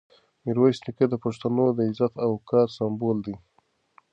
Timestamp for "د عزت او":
1.73-2.29